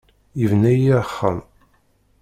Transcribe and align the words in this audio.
Yebna-iyi 0.39 0.93
axxam. 1.01 1.37